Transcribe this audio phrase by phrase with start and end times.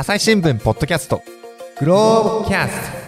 [0.00, 1.24] 朝日新聞ポッドキャスト
[1.80, 2.98] グローブキャスト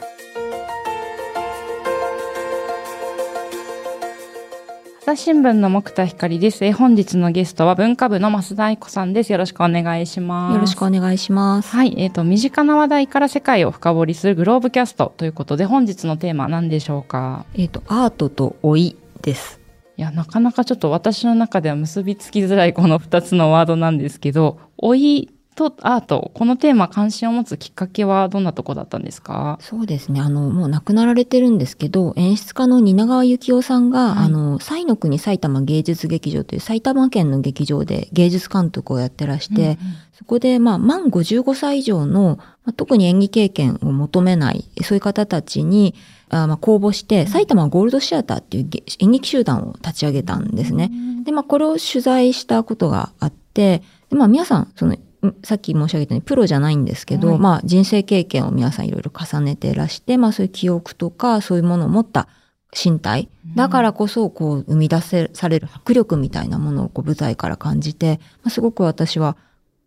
[5.02, 6.64] 朝日新聞の木田光です。
[6.64, 9.30] え本日のゲストは文化部の増田愛子さんです。
[9.30, 10.54] よろしくお願いします。
[10.54, 11.70] よろしくお願いします。
[11.70, 11.94] はい。
[11.96, 17.46] えっ、と、身近な話題から世界を深掘りするグローブキャストということで、本日のテーマは何でしょうか？
[17.54, 19.60] えっ、と、アートと老いです。
[19.96, 29.58] いや、なかなかちょっと私の中では結びつきづらいこの二つのワードなんですけど、老いとアート、このテーマ関心を持つきっかけはどんなとこだったんですか？
[29.60, 30.20] そうですね。
[30.20, 34.26] あの、もう亡くなられてるんですけど、演出家の蜷川幸雄さんが、はい。
[34.26, 39.78] あの、西の国埼玉芸術劇場という埼玉県の劇場で芸術監督をやってらして、
[40.12, 45.94] そこで、まあ、満55歳以上の、まあ、特に演技経験を求めない、そういう方たちに、
[46.28, 50.90] あまあ、公募して、埼玉ゴールドシアターっていうげ演劇集団を立ち上げたんですね。
[51.24, 54.98] で、まあ、これを取材したことがあって、で、まあ、皆さん、その、ん
[55.42, 62.28] さっき申し上げたようにプロじゃないんですけど、はいまあ、人生経験を皆さんいろいろ重ねてらして、まあ、そういう記憶とか、そういうものを持った
[62.72, 63.28] 身体。
[63.56, 69.36] だからこそ、こう、生み出せ、される迫力みたいなものをこう舞台から感じて、まあ、すごく私は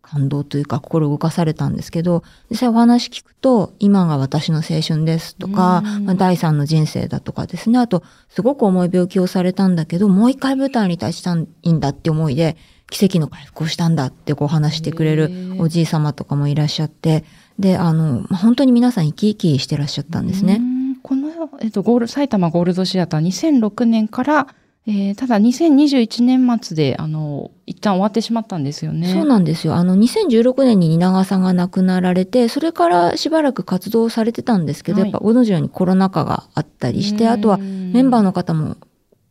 [0.03, 7.79] 感動というか心動かされたんですけど、実際お話聞くと、今が私の青春ですとか、うんまあ、第三の人生だとかですね。
[7.79, 12.57] あと、すごく重い病気をされたんだけど、もう一回舞台に立ちたいんだって思いで、
[12.93, 17.25] 奇跡の回復をしたんだってこう話してくれるおじい様とかもいらっしゃって、
[17.57, 20.57] で、あの、まあ本当に皆さん生き生きしてらっしゃったんですね。
[20.61, 24.47] うんこの、えっと、ゴール、埼玉ゴールドシアター2006年から、
[24.85, 29.11] えーただ2021年末で、あの、一旦終わってしまったんですよね。
[29.11, 29.75] そうなんですよ。
[29.75, 38.77] あの、2016年に蜷川さんが亡くなられて、それからしばらく活動されてたんですけど、はいやっぱ同じようにコロナ禍があったりして、あとはメメンバーの方も、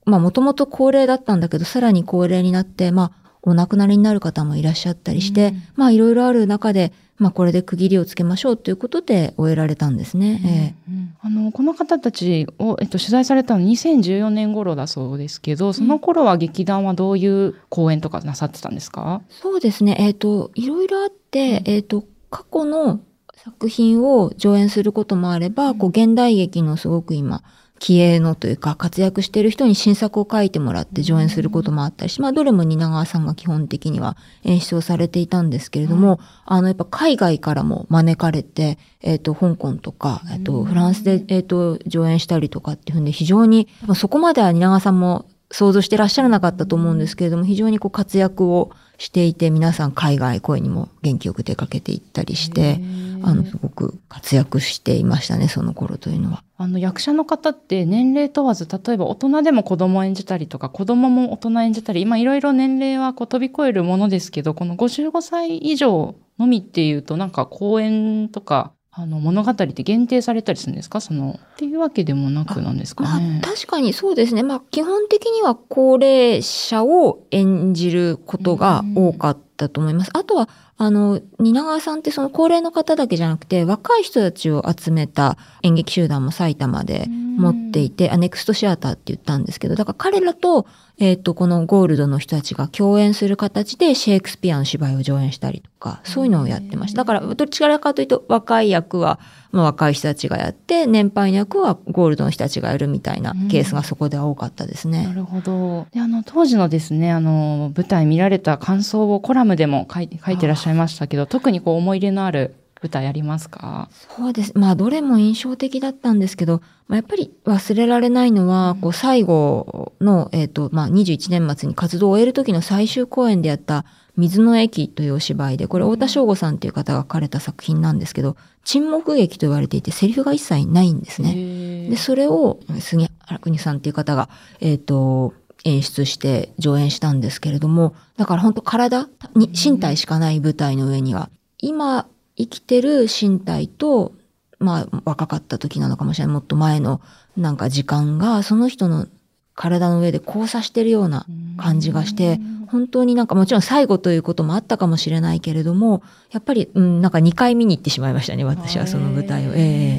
[0.05, 5.62] まあもともと高齢だったんだけど、さらに高齢になって、まあお亡くなりになる方もいらっしゃったりして、うん。
[5.77, 10.77] まあいろいろある中で、まあこれで区切りをつけましょうということで終えられたんですね。
[11.21, 19.97] あの、この方たちを、えっと、取材されたの2014年頃だそうですけど、その頃は劇団はどういう公演とかなさってたんですか、そうですね。
[20.00, 23.00] えっ、と、いろいろあって、えっ、と、過去の
[23.37, 27.43] 作品を上演することもあれば、こう、現代劇のすごく今、
[27.82, 52.81] 気鋭のというか、活躍している人に新作を書いてもらって上演することもあったりし、まあ、どれも蜷川さんが基本的には演出をされていたんですけれども、あの、やっぱ海外からも招かれて、えっ、と、香港とか、えっ、と、フランスで、えっ、と、上演したりとかっていうんで、非常に、まあそこまでは蜷川さんも想像してらっしゃらなかったと思うんですけれども、非常にこう活躍をしていて、皆さん海外声にも元気よく出かけていったりして、
[53.25, 56.44] あの、すごく活躍していましたね、その頃というのは。
[56.62, 71.01] あの役者の方って年齢問わず例えば大人でも子供を演じたりとか子供も大人演じたり今いろいろ年齢はこう飛び越えるものですけどこの55歳以上のみっていうとなんか公演とかあの物語って限定されたりするんですか？
[71.01, 74.43] そのっていうわけでもなくなんですかまあね。、確かにそうですね。
[74.43, 80.11] まあ、基本的には高齢者を演じることが多かったと思います。
[80.12, 80.47] あとは、
[80.82, 87.06] あの、蜷川さんってその高齢の方だけじゃなくて、若い人たちを集めた演劇集団も埼玉で
[87.37, 90.66] 持っていて、アネクストシアターって言ったんですけど、だから彼らと、
[90.98, 96.98] えっ、と、このゴールドの人たちが共演する形でシェイクスピアの芝居を上演したりとか、そういうのをやってました。
[96.98, 99.19] だから、どっちからかというと、若い役は、
[99.50, 105.06] まあ、若い人たちがやって、年配の役はゴールドの人たちがやるみたいなケースがそこでは多かったですね。
[105.06, 105.87] なるほど。
[105.92, 113.88] で、あの、当時のですね、あの、舞台見られた感想をコラムでも書い書いてらっしゃいましたけど、特にこう思い入れのある舞台ありますか？
[114.16, 114.53] そうです。
[114.56, 123.84] まあ、どれも印象的だったんですけど、まあ、やっぱり忘れられないのは、こう、最後の、えっ、と、まあ、21年末に活動を終える時の最終公演でやった、
[124.16, 131.34] 水の駅というお芝居で、これ、太田翔吾さんという方が書かれた作品なんですけど、沈黙劇と言われていて、セリフが一切ないんですね。
[131.34, 134.28] ねで、それを、杉原邦さんっていう方が、
[134.60, 135.32] えっ、と、
[135.65, 142.06] 演出して上演したんですけれども、だから本当体に、身体しかない舞台の上には、今
[142.42, 144.12] 生きてる身体と、
[144.59, 147.00] まあ若かった時なのかもしれない、もっと前の
[147.36, 149.06] なんか時間が、その人の
[149.54, 159.53] 体の上で交差してるような感じがして、本当になんかもちろん最後ということもあったかもしれないけれども、やっぱり、うん、なんか2回見に行ってしまいましたね、私はその舞台を。
[159.54, 159.56] え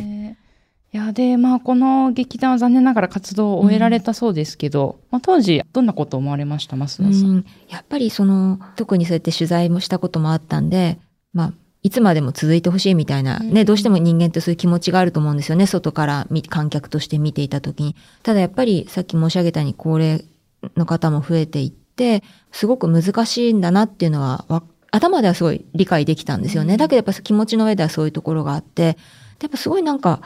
[0.09, 0.13] え。
[0.93, 7.29] いや、で、まあ、この劇団は残念ながら活動を終えられたそうですけど、まあ、当時、どんなことを思われました、増田さん。
[7.29, 10.99] うん、やっぱりその、特にそうやって取材もしたこともあったんで、
[11.33, 11.53] まあ、
[11.83, 17.95] いつまでも続いてほしいみたいな、ね、うんどうしても人間ってそういう気持ちがあると思うんですよね、外から見観客として見ていた時に。
[18.23, 20.25] ただやっぱり、さっき申し上げたように高齢
[20.77, 26.75] の方も増えていって、すごく難しいんだなっていうのはわ頭ではすごい理解できたんですよね。
[26.75, 28.97] うんだけどやっぱ気持ちの上ではそういうところがあって、
[29.41, 30.21] やっぱすごいなんか、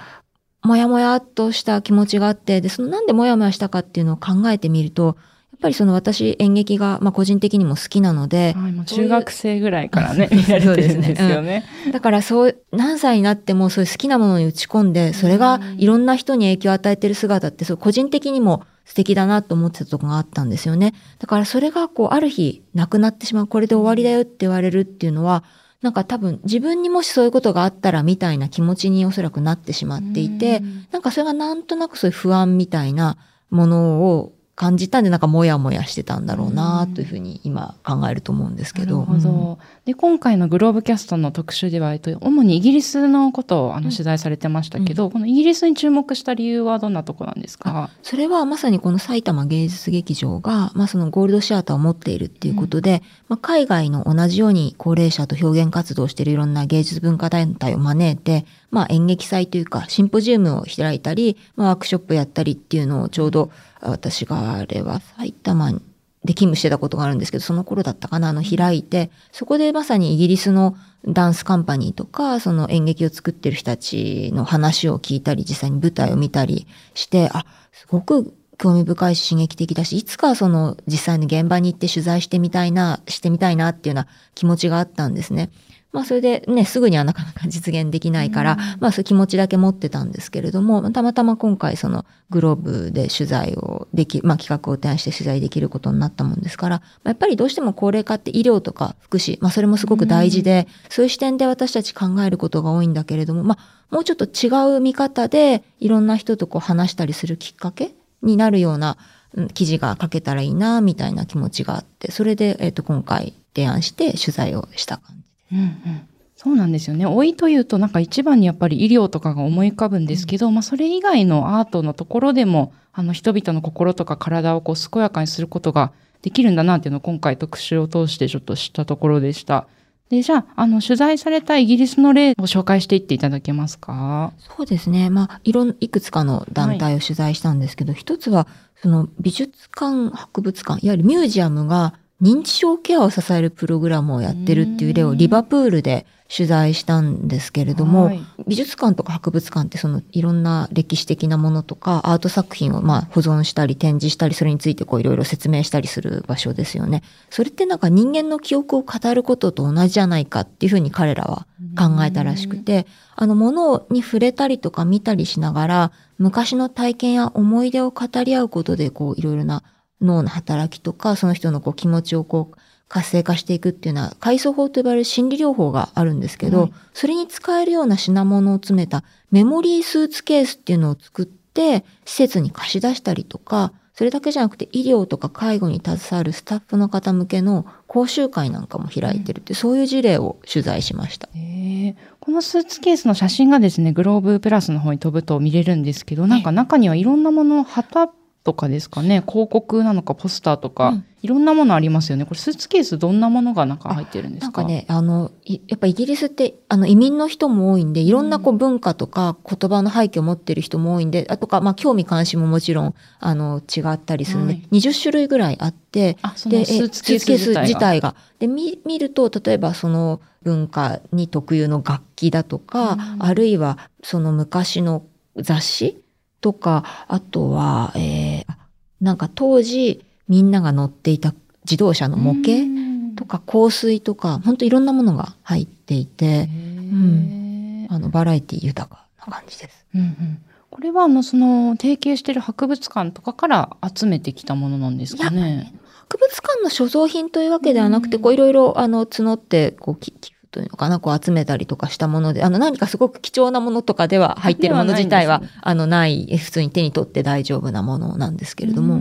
[0.61, 5.13] もやもやっとした気持ちがあって、で、そのなんでもやもやしたかっていうのを考えてみると、や
[5.57, 11.65] っぱりその私演劇が、まあ個人的にも好きなので、はい、中学生ぐらいから ね、見られてるんですよね。
[11.91, 20.93] だからそう、何歳になってもそういう好きなものに打ち込んで、それがいろんな人に影響を与えてる姿って、そう個人的にも素敵だなと思ってたとこがあったんですよね。
[21.19, 25.43] だからそれがこう、ある日なくなってしまう、これで終わりだよって言われるっていうのは、
[25.81, 30.61] なんか多分自分にもしそういうことがあったらみたいな気持ちにおそらくなってしまっていて、
[30.91, 33.17] なんかそれがなんとなくそういう不安みたいな
[33.49, 39.05] ものを感じたんで、なんかモヤモヤしてたんだろうなというふうに今考えると思うんですけど。
[39.05, 39.59] なるほど。
[39.87, 47.89] で、今回のグローブキャストの特集では、えっと、主にイギリスのことをあの取材されてましたけど、このイギリスに注目した理由はどんなとこなんですか？
[48.03, 65.79] それはまさにこの埼玉芸術劇場が、まあそのゴールドシアターを持っているっていうことで、まあ海外の同じように高齢者と表現活動をしているいろんな芸術文化団体を招いて、まあ演劇祭というかシンポジウムを開いたり、まあワークショップやったりっていうのをちょうど私があれは埼玉
[66.23, 70.75] で勤務してたことがあるんですけど、その頃だったかな、あの開いて、そこでまさにイギリスの
[71.07, 85.51] ダンスカンパニーとか、その演劇を作ってる人たちの話を聞いたり、実際に舞台を見たりして、あ、すごく興味深いし刺激的だし、いつかその実際に現場に行って取材してみたいな、してみたいなっていうような気持ちがあったんですね。
[85.97, 108.97] まあそれでね、すぐにはなかなか実現できないから、まあそういう気持ちだけ持ってたんですけれども、たまたま今回そのグローブで取材をでき、まあ企画を提案して取材できることになったもんですから、まあやっぱりどうしても高齢化って医療とか福祉、まあそれもすごく大事で、そういう視点で私たち考えることが多いんだけれども、まあもうちょっと違う見方でいろんな人とこう話したりするきっかけになるような
[109.33, 115.26] うん記事が書けたらいいな、みたいな気持ちがあって、それで、えっ、と、今回提案して取材をした感じ。
[115.51, 116.07] うんうん
[116.39, 117.05] そうなんですよね。
[117.05, 125.91] 老いというと、なんか一番にやっぱり医療とかが思い浮かぶんですけど、まあそれ以外のアートのところでも、あの人々の心とか体をこう健やかにすることが
[126.21, 129.65] できるんだなっていうのを今回特集を通してちょっと知ったところでした。
[130.09, 134.31] で、じゃあ、あの、取材されたイギリスの例を紹介していっていただけますか？
[134.37, 135.09] そうですね。
[135.09, 138.47] まあ、いろん、いくつかの団体を取材したんですけど、一つは、
[138.79, 148.21] その美術館、博物館、いわゆるミュージアムが認知症ケアを支えるプログラムをやってるっていう例をリバプールで取材したんですけれども、はい。
[148.47, 157.03] 美術館とか博物館ってそのいろんな歴史的なものとかアート作品をまあ保存したり展示したりそれについてこういろいろ説明したりする場所ですよね。
[157.29, 161.45] それってなんか人間の記憶を語ることと同じじゃないかっていうふうに彼らは
[161.77, 169.63] 考えたらしくて、あの物に触れたりとか見たりしながら昔の体験や思い出を語り合うことでこういろいろな
[170.01, 172.57] 脳の働きとかその人のこう気持ちをこう
[172.89, 176.73] 活性化していくっていうのは、階層法と呼ばれる心理療法があるんですけど、はい。
[176.93, 191.27] それに使えるような品物を詰めたメモリースーツケースっていうのを作って、施設に貸し出したりとか、それだけじゃなくて医療とか介護に携わるスタッフの方向けの講習会なんかも開いてるってそういう事例を取材しました。
[191.33, 191.95] へえ。
[192.19, 198.07] このスーツケースの写真がですね、グローブプラスの方に飛ぶと見れるんですけど、なんか中にはいろんなもの、旗
[198.47, 201.05] とかですかね、広告なのかポスターとか、うん。
[201.21, 202.23] いろんなものありますよね。
[202.23, 204.61] これスーツケースどんなものが中入ってるんですか？
[204.61, 214.63] なんかね、あの、いやっぱイギリスって、あの、移民の人も多いんで、いろんなこう文化とか言葉の背景を持ってる人も多いんで、あとか、まあ、興味関心ももちろん、あの、違ったりするんで、はい。
[214.71, 217.61] 20種類ぐらいあって、あ、そで、のえスーツケース自体が。
[217.63, 218.15] 自体が。
[218.39, 223.15] で、見、見ると、例えばその文化に特有の楽器だとか、うん。
[223.19, 225.03] あるいはその昔の
[225.35, 226.01] 雑誌
[226.41, 228.57] とか、あとは、えーあ
[228.99, 237.87] なんか当時みんなが乗っていた自動車の模型とか香水とか、本当いろんなものが入っていて、ん。
[237.91, 239.85] あの、バラエティ豊かな感じです。
[239.93, 240.41] うんうん。
[240.71, 245.73] これはあのその提携している博物館とかから集めてきたものなんですかね？
[246.09, 258.99] 博物館の所蔵品というわけではなくて、こういろいろ、あの、募って、こう、き寄付というのかな、こう集めたりとかしたもので、あの、何かすごく貴重なものとかでは入ってるもの自体は、ではないんですあの、ない、え普通に手に取って大丈夫なものなんですけれども、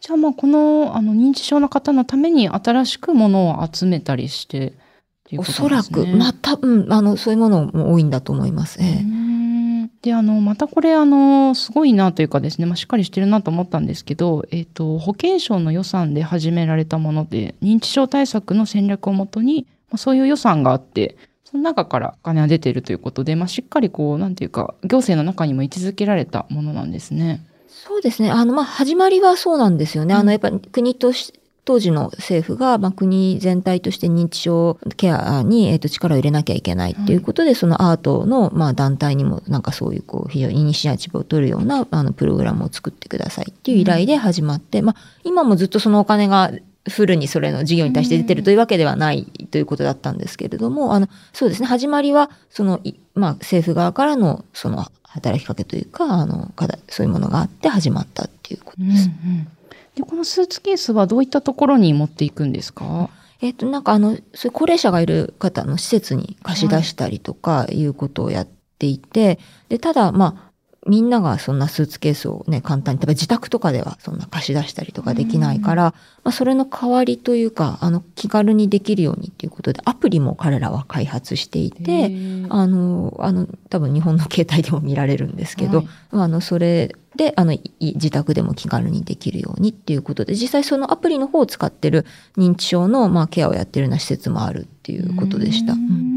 [0.00, 4.72] じゃあまあこのあの認知症の方のために新しくものを集めたりしてっ
[5.28, 6.06] ていうおことそらく。
[6.06, 8.78] まあ、多分、あの、そういうものも多いんだと思います。
[8.80, 9.02] ええ。
[9.02, 9.90] うん。
[10.02, 27.46] で、あの、またこれ、あの、すごいなというかですね、まあ、しっかりしてるなと思ったんですけど、えっ、と、保健省の予算で始められたもので、認知症対策の戦略をもとに、まあ、そういう予算があって、その中からお金が出ているということで、まあ、しっかりこう、なんていうか、行政の中にも位置づけられたものなんですね。
[27.68, 28.30] そうですね。
[28.30, 30.14] あの、まあ、始まりはそうなんですよね。
[30.14, 31.32] あうんの、やっぱり国とし
[31.66, 46.52] 当時の政府が、まあ、国全体として認知症ケアに、えっと力を入れなきゃいけないっていうことで、そのアートの、まあ、団体にもなんかそういうこう非常にイニシアチブを取るようなあのプログラムを作ってくださいっていう依頼で始まって、まあ、今もずっとそのお金が
[46.88, 58.94] フルにそれの事業に対して出てるというわけではないということだったんですけれども、あの、そうですね、始まりは、その、いまあ、政府側からの、その、働きかけというか、あの、課題、そういうものがあって始まったっていうことうんうん。
[58.94, 59.10] です。
[59.96, 63.08] でこのスーツケースはどういったところに持っていくんですか？
[63.40, 69.38] えっ、と、なんかあの、そういう高齢者がいる方の施設に貸し出したりとかいうことをやっていて、
[69.70, 70.45] で、ただ、まあ、
[70.86, 82.46] みんながそんなスーツケースをね、簡単に、例えば自宅とかではそんな貸し出したりとかできないから、まあ、それの代わりというか、あの、気軽にできるようにっていうことで、アプリも彼らは開発していへて、ー。
[82.50, 85.88] あの、あの、多分日本の携帯でも見られるんですけど、はい。
[86.12, 95.72] あの、それで、あの、い自宅でも気軽にできるようにっていうことで、実際そのアプリの方を使ってる認知症の、まあ、ケアをやってるような施設もあるっていうことでした。
[95.72, 96.15] ううん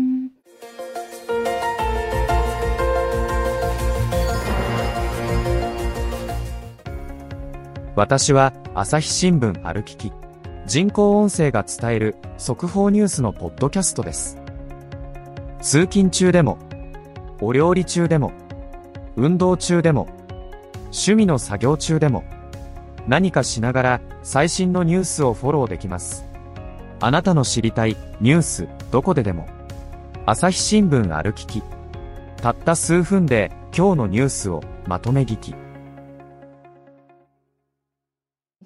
[7.99, 10.13] 私は朝日新聞歩きき。
[10.65, 14.37] 人工音声が伝える速報ニュースのポッドキャストです。
[15.59, 16.57] 通勤中でも
[17.41, 18.31] お料理中でも
[19.17, 20.07] 運動中でも
[20.83, 22.23] 趣味の作業中でも
[23.05, 26.23] 何かしながら最新のニュースをフォローできます。
[27.01, 29.45] あなたの知りたいニュースどこででも
[30.25, 31.61] 朝日新聞歩きき。
[32.37, 35.53] たった数分で今日のニュースをまとめ聞き。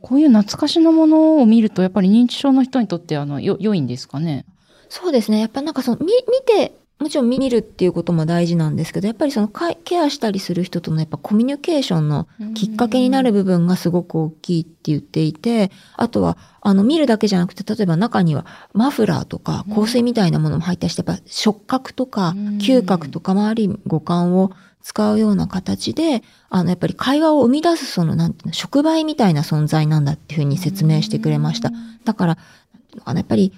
[0.04, 4.46] こういう懐かしのものを見ると、やっぱり認知症の人にとってあのよ良いんですかね？
[4.90, 5.40] そうですね。
[5.40, 6.14] やっぱなんかその、み、見
[6.46, 24.52] て、もちろん見るっていうことも大事なんですけど、やっぱりそのかケアしたりする人とのやっぱコミュニケーションのきっかけになる部分がすごく大きいって言っていて、あとは、あの、見るだけじゃなくて、例えば中にはマフラーとか香水みたいなものも入ったりして、やっぱ触覚とかうん嗅覚とか周り五感を
[24.84, 31.72] 使うような形で、あの、やっぱり会話を生み出すその、なんていうの、触媒みたいな存在なんだっていうふうに説明してくれました。
[32.04, 33.54] だから、なんていうのやっぱり、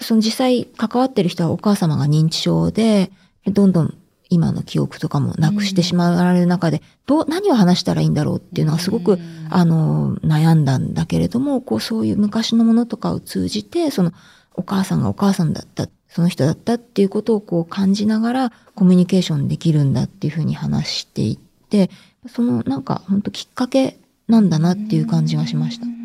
[0.00, 3.12] その実際関わってる人はお母様が認知症で、
[3.46, 3.94] どんどん
[4.30, 9.18] 今の記憶とかもなくしてしまわれる中で、どう、何を話したらいいんだろうっていうのはすごく、
[9.50, 14.12] あの、悩んだんだけれども、こう、そういう昔のものとかを通じて、その、
[14.54, 21.90] お母さんがお母さんだった、その人だったっていうことをこう感じながらコミュニケーションできるんだっていうふうに話していって、
[22.28, 25.88] そのなんか本当きっかけなんだなっていう感じがしましたう。
[25.88, 26.02] ん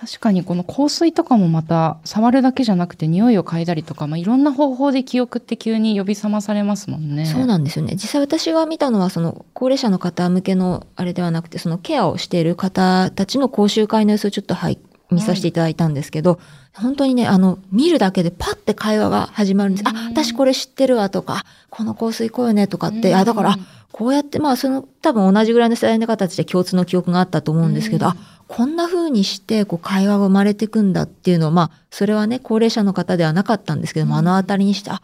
[0.00, 7.26] 確かにこの香水とかもまた触るだけじゃなくて匂いを嗅いだりとか、まあ、いろんな方法で記憶って急に呼び覚まされますもんね。
[7.26, 7.94] そうなんですよね。
[7.94, 14.78] 実際私が見たのは、その高齢者の方向けのあれではなくて、そのケアをしている方たちの講習会の様子をちょっとはい、
[15.10, 16.38] 見させていただいたんですけど、
[16.74, 19.88] 本当にね、あの、見るだけでパッて会話が始まるんです。
[19.88, 23.58] あ、私これ知ってるわとか、あこの香水こうよねとかって、あ、だから、あ
[23.90, 28.12] こうやって、まあ、その、多分同じぐらいの世代の方たちで共通の記憶があったと思うんですけど、うん。
[28.12, 35.00] あ、こんな風にして、こう、会話が生まれていくんだっていうのを、まあ、それはね、高齢者の方ではなかったんですけども、あのあたりにして、あ、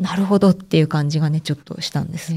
[0.00, 2.32] なるほどっていう感じがね、ちょっとしたんです。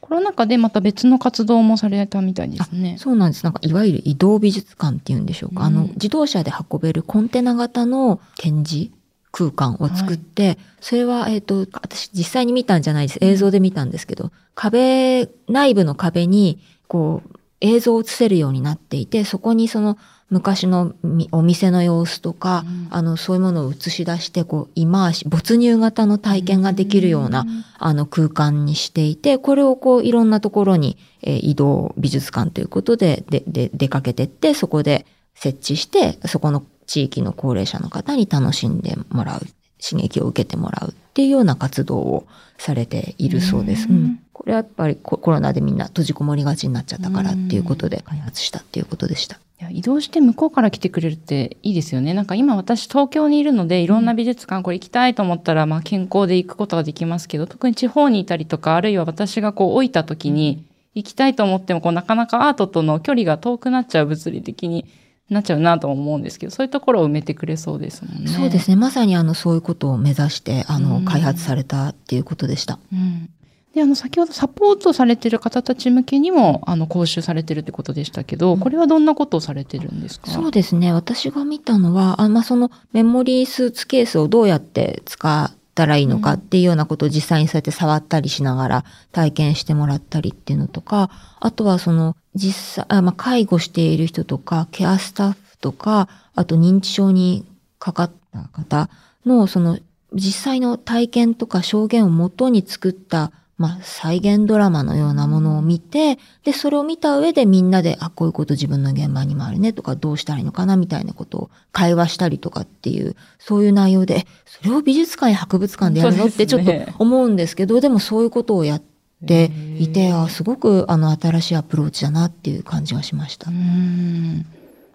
[0.00, 2.96] コロナ禍でまた別の活動もされたみたいですね。
[2.98, 3.44] そうなんです。
[3.44, 5.64] なんか、いわゆる移動美術館っていうんでしょうか。
[5.64, 8.90] あのうん、自動車で運べるコンテナ型の展示
[9.32, 13.18] 空間を作って、それは、えっ、と、私実際に見たんじゃないです。
[13.22, 19.96] 映像で見たんですけど、壁、内部の壁に、こう、映像を映せるようになっていて、そこにその
[20.32, 27.44] 昔のみお店の様子とか、うんあの、そういうものを映し出して、こう、イマーシ、没入型の体験ができるような、
[27.78, 39.40] あの空間にしていて、これをこういろんなところに、えー移動美術館ということででで出かけてって、そこで設置して、そこの地域の高齢者の方に楽しんでもらう、
[39.82, 43.86] 刺激を受けてもらうっていうような活動をされているそうです。
[43.88, 49.38] うんうんこれはやっぱりココロナでみんな閉じこもりがちになっちゃったからっていうことで開発したっていうことでした。
[49.72, 52.14] 移動して向こうから来てくれるっていいですよね。
[52.14, 60.64] なんか今私東京にいるのでいろんな美術館これ行きたいと思ったらまあ健康で行くことができますけど特に地方にいたりとかあるいは私がこう老いた時に
[60.94, 64.86] 行きたいと思ってもこうなかなかアートとの距離が遠くなっちゃう物理的に
[65.30, 68.28] なっちゃうなと思うんですけどそういうところを埋めてくれそうですもんね。
[68.28, 68.76] そうですね。
[68.76, 72.78] まさにあのそういうことを目指してあの、うん開発されたっていうことでした。
[72.92, 73.30] うん
[73.74, 80.30] で、あの、先ほどサポートされてる方たち向けにも、あの、講習されてるってことでしたけど、これはどんなことをされてるんですか？
[80.30, 80.92] そうですね。
[80.92, 91.10] 私が見たのは、あまあ、そのメモリースーツケースをどうやって使ったらいいのかっていうようなことを実際にそうやって触ったりしながら体験してもらったりっていうのとか、
[91.40, 97.46] あとはその実際、あまあ、介護している人とか、ケアスタッフとか、あと認知症に
[97.78, 98.90] かかった方
[99.24, 99.78] のその
[100.12, 116.26] 実際の体験とか証言をもとに作ったまあ、再現ドラマのようなものを見て、で、それを見た上でみんなで、あ、こういうこと自分の現場にもあるねとか、どうしたらいいのかなみたいなことを会話したりとかっていう、そういう内容で、それを美術館や博物館でやるの？
[116.26, 118.82] ってちょっと思うんですけど、でもそういうことをやっ
[119.26, 123.50] ていて、あすごくあの新しいアプローチだなっていう感じがしました。
[123.50, 124.44] うん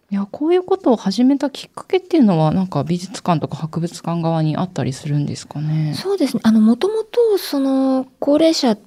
[0.09, 5.93] いやこういうことを始めたきっかけっていうのはなんか美術館とか博物館側にあったりするんですかね？
[5.95, 6.41] そうですね。
[6.45, 8.77] あのもともとその高齢者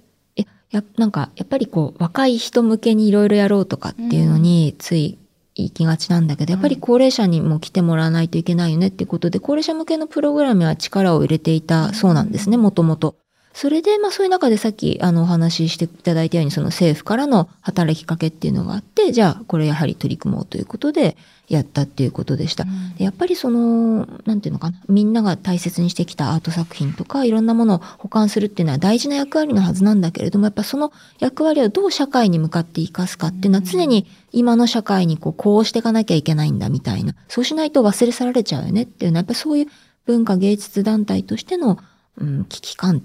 [0.71, 5.19] やなんかやっぱりこう若い人向けにいろいろやろうとかっていうのについ
[5.57, 13.17] 行きがちなんだけど、やっぱり高齢者にも来てもらわないといけないよねっていうことで高齢者向けのプログラムは力を入れていたそうなんですねもともと。
[13.53, 21.17] それで、まあそういう中でさっきあのお話ししていただいたように、その政府からの働きかけっていうのがあって、じゃあこれやはり取り組もうということで
[21.49, 22.65] やったっていうことでした。
[22.65, 39.67] うん、やっぱりその、なんていうのかな、みんなが大切にしてきたアート作品とか、いろんなものを保管するっていうのは大事な役割のはずなんだけれども、やっぱその役割をどう社会に向かって生かすかっていうのは常に今の社会にこう、こうしていかなきゃいけないんだみたいな、そうしないと忘れ去られちゃうよねっていうのは、やっぱそういう
[40.07, 41.79] 文化芸術団体としての、
[42.17, 43.03] うん、危機感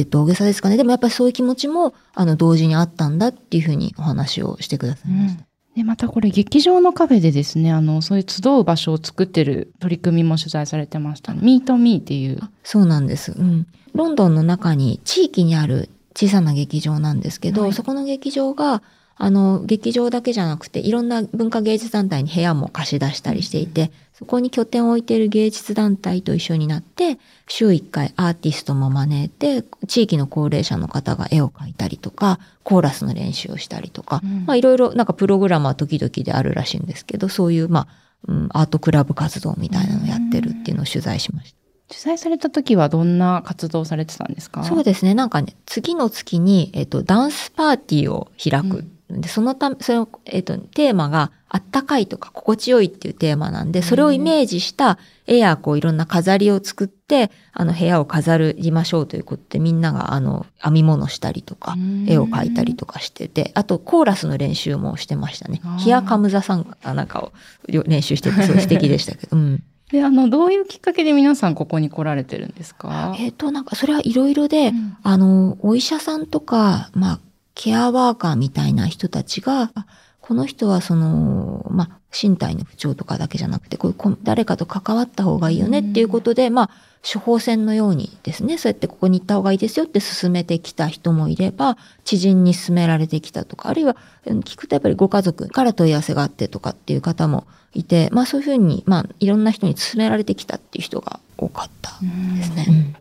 [0.00, 0.76] 言うと大げさですかね。
[0.76, 5.42] でもやっぱりそういう気持ちも、あの、同時にあったんだっていうふうにお話をしてくださいました。
[5.42, 11.40] うんで、またこれ劇場のカフェでですね、あの、そういう集う場所を作ってる取り組みも取材されてました、ね。
[11.42, 12.40] ミートミーっていう。
[12.62, 13.32] そうなんです。
[13.32, 13.66] うん。
[13.94, 18.82] ロンドンの中に地域にある小さな劇場なんですけど、はい、そこの劇場が、
[19.24, 37.86] あの、劇場だけじゃなくて、いろんな文化芸術団体に部屋も貸し出したりしていて、そこに拠点を置いている芸術団体と一緒になって、週1回アーティストも招いて、地域の高齢者の方が絵を描いたりとか、コーラスの練習をしたりとか、うん、まあいろいろなんかプログラムは時々であるらしいんですけど、そういうまあ、
[38.26, 41.58] うん、アートクラブ活動みたいなのをやってるっていうのを取材しました。
[41.88, 44.64] 取材された時はどんな活動されてたんですか？
[44.64, 45.14] そうですね。
[45.14, 48.84] なんかね、次の月に、えっと、ダンスパーティーを開く
[49.20, 65.60] で、そのため、その、えっ、ー、と、テーマが、あったかいとか心地よいっていうテーマなんで、それをイメージした絵やこういろんな飾りを作って、あの部屋を飾りましょうということで、みんながあの編み物したりとか、絵を描いたりとかしてて、あとコーラスの練習もしてましたね。
[65.78, 67.32] ヒアカムザさんがなんかを
[67.68, 69.36] 練習してて、すごい素敵でしたけど。
[69.36, 69.62] うん。
[69.92, 73.14] で、あの、どういうきっかけで皆さんここに来られてるんですか？
[73.18, 77.20] えっ、ー、と、なんかそれはいろいろで、うん、あの、お医者さんとか、まあ、
[77.54, 79.72] ケアワーカーみたいな人たちが、
[80.20, 86.70] この人はその、まあ、身体の不調とかだけじゃなくて、こういう誰かと関わった方がいいよねっていうことで、まあ、
[87.02, 101.98] 処方箋のようにですね、そうやってここに行った方がいいですよって進めてきた人もいれば、知人に勧められてきたとか、あるいは聞くとやっぱりご家族から問い合わせがあってとかっていう方もいて、まあそういうふうに、まあいろんな人に勧められてきたっていう人が多かった
[102.36, 102.94] ですね。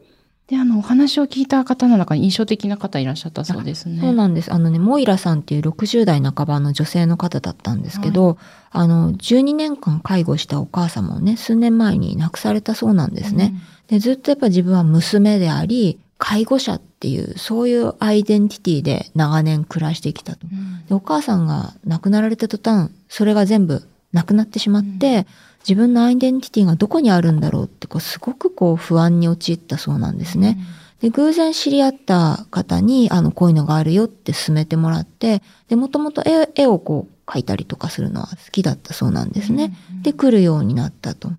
[0.52, 4.02] で、あの、お話を聞いた方の中に印象的な方いらっしゃったそうですね。
[4.02, 4.54] そうなんです。
[4.54, 8.38] あのね、モイラさんっていう60代半ばの女性の方だったんですけど、はい、
[8.72, 13.54] あの、12年間介護したお母様をね、数年前に亡くされたそうなんですね。
[13.54, 20.48] うん、で、ずっとやっぱ自分は娘であり、介護者っていう、そういうアイデンティティで長年暮らしてきたと。
[20.52, 25.26] うん、でお母さんが亡くなられた途端、それが全部なくなってしまって、うん
[25.68, 30.58] 自分のアイデンティティがどこにあるんだろうってこうすごくこう不安に陥ったそうなんですね。
[31.02, 39.74] で、偶然知り合った方に、あの、こういうのがあるよって勧めてもらって、で、もともと絵絵をこう描いたりとかするのは好きだったそうなんですね。
[40.04, 41.32] で、来るようになったと。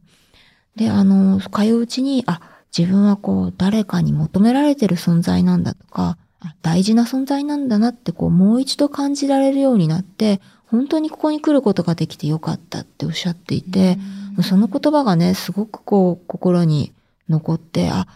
[0.74, 2.40] で、あの、通ううちに、あ、
[2.76, 6.16] 自分はこう、誰かに求められてる存在なんだとか、
[6.62, 10.40] 大事な存在なんだなってこう、もう一度感じられるようになって、
[10.72, 13.98] 本当にここに来ることができてよかったっておっしゃっていて、
[14.42, 16.92] その言葉がね、すごくこう、心に
[17.28, 18.08] 残って、あ、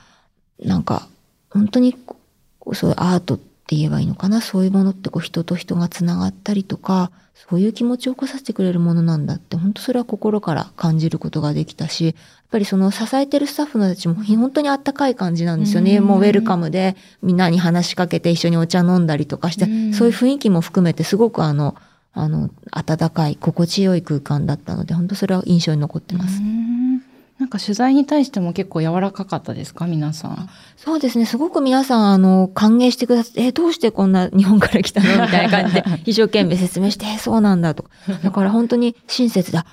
[0.59, 1.07] なんか、
[1.51, 1.95] 本当に、
[2.73, 12.15] そういうアートって言えばいいのかな、そういうものってこう、人と人がつながったりとか、そういう気持ちを起こさせてくれるものなんだって、本当それは心から感じることができたし、やっ
[12.51, 16.01] ぱりその支えてるスタッフのたちも本当にあったかい感じなんですよね。
[16.01, 21.77] もうウェルカムでみんなに話しかけて一緒にお茶飲んだりとかして、そういう雰囲気も含めてすごくあの、
[22.19, 26.41] あの、暖かい、心地よい空間だったので、本当それは印象に残ってます。
[27.39, 29.87] なんか取材に対しても結構柔らかかったですか？
[29.87, 30.49] 皆さん。
[30.79, 31.27] そうですね。
[31.27, 35.09] すごく皆さん、あの、歓迎してくださって、え、どうしてこんな日本から来たの？
[35.23, 37.85] みたいな感じで、一生懸命説明して、え、そうなんだと。
[38.23, 39.67] だから本当に親切だ。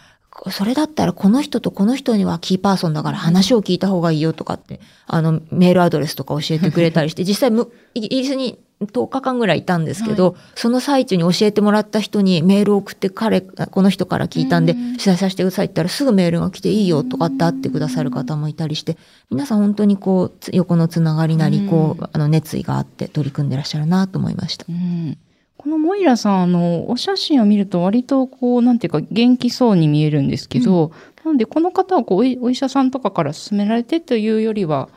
[0.49, 18.97] それだったらこの人とこの人にはキーパーソンだから話を聞いた方がいいよとかって、あの、メールアドレスとか教えてくれたりして、実際イギリスに10日間ぐらいいたんですけど、その最中に教えてもらった人にメールを送って彼、この人から聞いたんで、うん取材させてくださいって言ったらすぐメールが来ていいよとかって会ってくださる方もいたりして、
[19.29, 24.65] 皆さん本当にこう、つ横のつながりなり、こうあの熱意があって取り組んでらっしゃるなと思いました。
[24.69, 25.17] うん。
[25.57, 30.91] このモイラさん、あの、お写真を見ると割とこう、なんていうか元気そうに見えるんですけど、
[31.23, 34.89] なんでこの方はこうお医者さんとかから勧められてというよりは、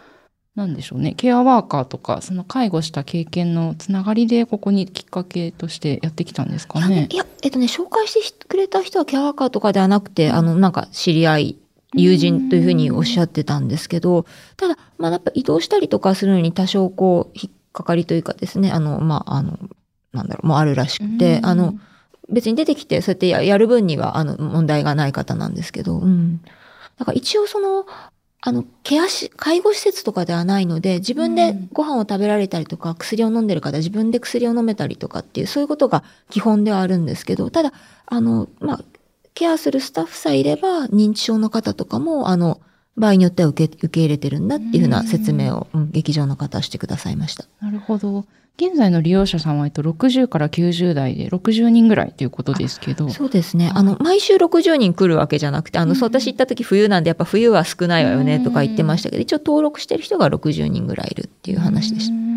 [0.57, 7.09] なんでしょうね、ケアワーカーとか、その介護した経験のつながりでここにきっかけとしてやってきたんですかね。
[7.12, 11.57] いや、えっとね、紹介してくれた人はキャワーカーとかではなくて、あの、なんか知り合い、
[11.92, 14.25] 友人というふうにおっしゃってたんですけど、
[14.57, 19.59] ただ、まあ、やっぱ移動したりとかするのに多少こう、引っかかりというかですね、あの、まあ、あの、
[20.14, 21.75] なんだろう、もうあるらしくて、あの、
[22.31, 26.40] 別に出てきて、そうやってややる分には、あの、問題がない方なんですけど、うん。
[26.99, 27.87] だから一応その、
[28.47, 37.73] あの、ケアし、介護施設とかではないので、自分でご飯を食べられたりとか、薬を飲んでる方、自分で薬を飲めたりとかっていう、そういうことが基本ではあるんですけど、ただ、
[38.07, 38.85] あの、まあ、
[39.35, 42.61] ケアするスタッフさえいれば、認知症の方とかも、あの、
[42.97, 47.45] 場合によっては受け、受け入れてるんだっていうふうな説明を、うん劇場の方はしてくださいました。
[47.61, 48.25] なるほど。
[48.59, 53.11] 現在の利用者さんは、えっと、60から90代で60人ぐらいということですけど。
[53.11, 53.71] そうですね。
[53.75, 62.36] あの、毎週60人来るわけじゃなくて、あの、うんそう私行った時冬なんで、やっぱ冬は少ないわよねとか言ってましたけど、一応登録してる人が60人ぐらいいるっていう話でした。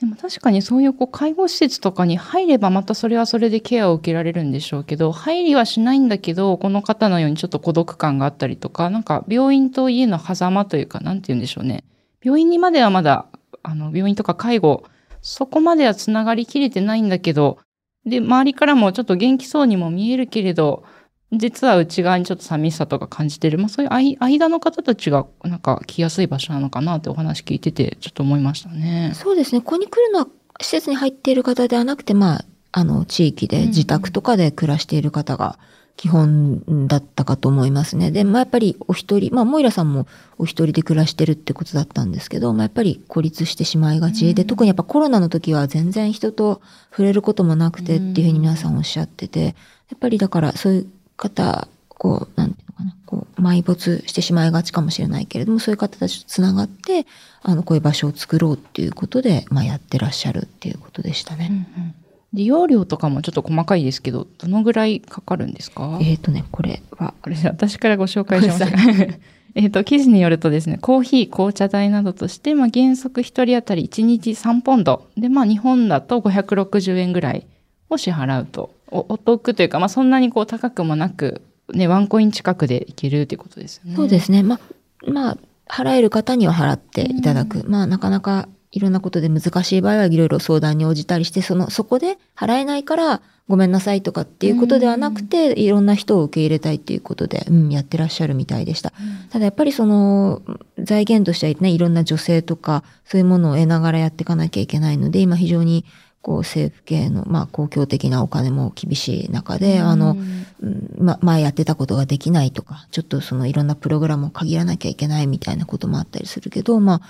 [0.00, 11.82] でも確かにそういうこう介護施設とかに入ればまたそれはそれでケアを受けられるんでしょうけど、入りはしないんだけど、この方のようにちょっと孤独感があったりとか、なんか病院と家の狭間というか、なんて言うんでしょうね。
[12.22, 13.26] 病院にまではまだ、
[13.64, 14.84] あの、病院とか介護、
[15.20, 17.58] そこまではつながりきれてないんだけど、
[18.06, 20.84] で、周りからもちょっと元気そうにも見えるけれど、
[21.32, 29.12] 実は内側にちょっと寂しさとか感じてる、まあそういう間間の方たちがなんか来やすい場所なのかなってお話聞いててちょっと思いましたね。
[29.14, 29.60] そうですね。
[29.60, 30.26] ここに来るのは
[30.60, 35.58] 施設に入っている方ではなくて、まあ、あの、地域で自宅とかで暮らしている方が
[35.96, 38.10] 基本だったかと思いますね。
[38.10, 40.06] で、まあやっぱりお一人、まあモイラさんも
[40.38, 49.52] お一人で暮らしてるってことだったんですけど、まあやっぱり孤立してしまいがちで、特にやっぱコロナの時は全然人と触れることもなくてっていうふうに皆さんおっしゃってて、や
[49.96, 50.86] っぱりだからそういう
[51.18, 57.06] 方、こう、なんていうのかな、こう、埋没してしまいがちかもしれないけれども、そういう方たちとつながって、
[57.42, 61.48] あの、こういう場所を作ろうっていうことで、まあ、やってらっしゃるっていうことでしたね。
[61.50, 61.94] うんうん。
[62.34, 65.98] 利用料とかもちょっと細かいですけど、どのぐらいかかるんですか？
[66.02, 68.64] えっ、とね、これは、これじゃあ私からご紹介します。
[69.54, 75.08] えっと、記事によるとですね、コーヒー、紅茶代などとして、まあ、原則1人当たり1日3ポンド。
[75.16, 77.46] で、まあ、日本だと560円ぐらい
[77.90, 78.70] を支払うと。
[78.90, 83.96] おお得というか、まあ、そんなにこう高くもなく、ね、ワンコイン近くでいけるということですよね。
[83.96, 84.42] そうですね。
[84.42, 87.64] まあ、まあ、払える方には払っていただく。
[87.68, 98.92] まあ、なかなかいろんなことで難しい場合はいろいろ相談に応じたりして、その、そこで払えないからごめんなさいとかっていうことではなくて、いろんな人を受け入れたいっていうことで、うん、やってらっしゃるみたいでした。
[99.30, 100.42] ただやっぱりその、
[100.78, 105.86] 財源としてはね、いろんな女性とか、そういうものを得ながらやっていかなきゃいけないので、今非常に、
[106.28, 110.14] こう政府系の、まあ公共的なお金も厳しい中で、あの、
[110.60, 117.00] うんま、前やってたことができないとか、ちょっとそのいろんなプログラムを限らなきゃいけないみたいなこともあったりするけど、まあ、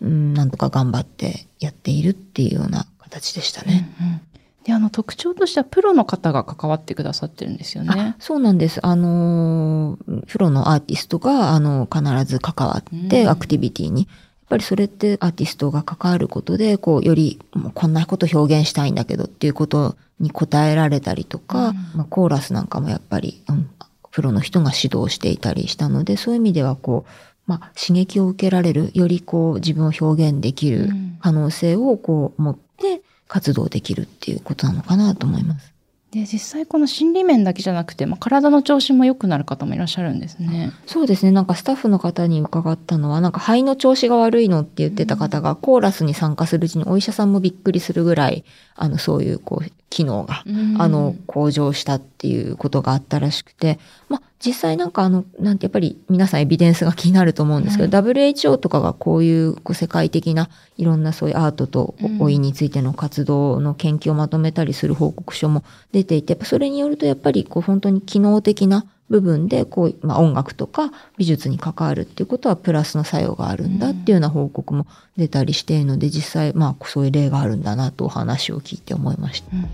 [0.00, 3.94] うん、なんとか頑張ってやっているっていうような形でしたね。
[4.00, 4.20] うんうん
[4.64, 8.16] で、あの、特徴としてはプロの方が関わってくださってるんですよねあ。
[8.18, 8.80] そうなんです。
[8.82, 14.08] あのー、プロのアーティストが、あの、必ず関わって、うんアクティビティに。
[14.44, 23.70] やっぱりそれってアーティストが関わることで、こう、より、もうこんなこと表現したいんだけどっていうことに答えられたりとか、うんまあ、コーラスなんかもやっぱり、うん、
[24.10, 27.10] プロの人が指導していたりしたので、そういう意味ではこう、
[27.46, 35.73] まあ、刺激を受けられる、よりこう、自分を表現できるうん可能性をこう、持って活動できるっていうことなのかなと思います。
[36.14, 40.72] で、実際この心理面だけじゃなくて、まあ、体の調子も良くなる方もいらっしゃるんですね。
[40.86, 41.32] そうですね。
[41.32, 48.44] なんかスタッフの方に伺ったのは、なんか肺の調子が悪いのって言ってた方が、コーラスに参加するうちにお医者さんもびっくりするぐらい、
[48.76, 50.42] あの、そういう、こう、機能が、
[50.78, 53.78] あの、向上したっていうことがあったらしくて、
[54.08, 74.86] まあ、実際なんかあの、なんてやっぱり皆さんエビデンスが気になると思うんですけど、WHO とかがこういうこう世界的ないろんなそういうアートとうん老いについての活動の研究をまとめたりする報告書も出ていて、それによるとやっぱりこう本当に機能的な部分でこう、まあ、音楽とか美術に関わるっていうことはプラスの作用があるんだっていうような報告も
[75.16, 79.48] 出たりしているので、実際まあそういう例があるんだなとお話を聞いて思いました。
[79.52, 79.68] うんうん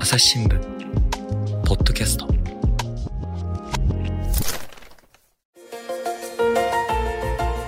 [0.00, 0.58] 朝日新聞
[1.64, 2.26] ポッドキャスト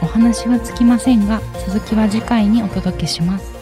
[0.02, 3.54] お話はつきませんが、続きは次回にお届けします。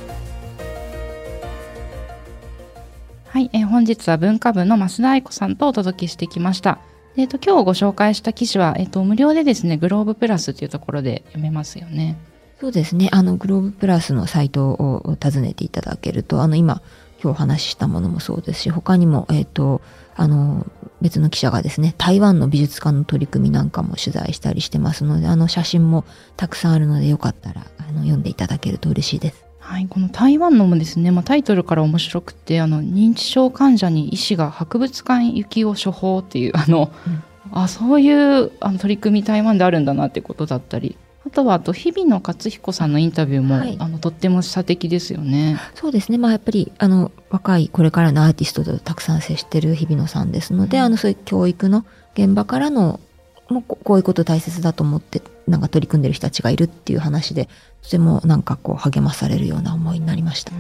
[3.29, 6.79] はい、えー本日は文化部の増田愛子さんとお届けしてきました。
[7.17, 12.17] えっ、と、今日ご紹介した記事は、えっ、と、無料でですね、グローブプラスというところで読めますよね。
[12.61, 13.09] そうですね。
[13.13, 16.83] あの、グローブプラスのサイトを訪ねていただけると、あの、今、
[17.23, 19.81] 今日お話ししたものもそうですし、他にも、えっ、と、
[20.17, 20.67] あの、
[21.01, 26.05] 別の記者がですね、台湾の美術館の取り組みなんかも取材したりしてますので、あの、写真も
[26.37, 29.44] たくさんあるので、よかったら、あの、読んでいただけると嬉しいです。
[29.65, 36.93] はい、この台湾のもですね、まあ、タイトルから面白くて、あの、認知症患者に医師が博物館行きを処方っていう、あの、
[37.51, 45.59] あ、そういうあの取り組み台湾であるんだなってことだったり、あとは、あと、日々野勝彦さんのインタビューも、はいあの、とっても写的ですよね。
[45.75, 46.19] そうですね。
[46.19, 53.01] まあやっぱり、あの、若いこれからのアーティストとたくさん接してる日比野さんですので、うんあの、そういう教育の現場からの、
[53.55, 57.49] もうここういうこと大切だと思って、なんか取り組んでる人たちがいるっていう話で、
[57.83, 60.53] とてもなんかこう励まされるような思いになりました。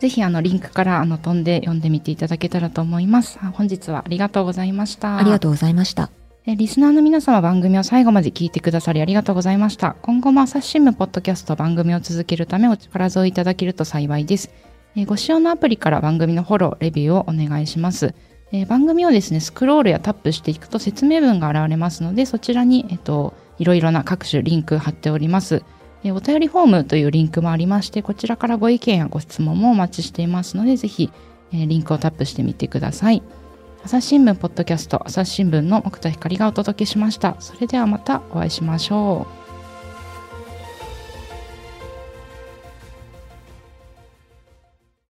[0.00, 3.38] ぜひ、あの、リンクから、あの、飛んで読んでみていただけたらと思います。
[3.42, 5.18] あ本日はありがとうございました。
[5.18, 6.10] ありがとうございました。
[6.48, 9.96] えリスナーの皆様番組を最後まで聞いてくださりありがとうございました。
[10.02, 14.50] 今後も朝日新聞ポッドキャスト番組を続けるためお力添えいただけると幸いです。
[14.94, 18.14] えーご使用のアプリから番組のフォロー、レビューをお願いします。
[18.52, 25.62] えー番組をですね、スクロールやタップしていくと説明文が現れますので、そちらに、えっと、いろいろな各種リンク貼っております。
[26.04, 31.10] えーお便りフォームというリンクもありまして、こちらからご意見やご質問もお待ちしていますので、ぜひ、
[31.52, 33.22] えーリンクをタップしてみてください。
[33.84, 37.36] 朝日新聞ポッドキャスト朝日新聞の木田光がお届けしました。
[37.40, 39.45] それではまたお会いしましょう。